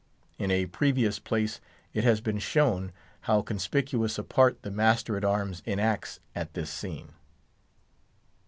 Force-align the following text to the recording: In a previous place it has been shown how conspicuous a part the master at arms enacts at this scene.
In 0.39 0.49
a 0.49 0.65
previous 0.65 1.19
place 1.19 1.61
it 1.93 2.03
has 2.03 2.21
been 2.21 2.39
shown 2.39 2.91
how 3.29 3.43
conspicuous 3.43 4.17
a 4.17 4.23
part 4.23 4.63
the 4.63 4.71
master 4.71 5.15
at 5.15 5.23
arms 5.23 5.61
enacts 5.67 6.19
at 6.35 6.55
this 6.55 6.71
scene. 6.71 7.09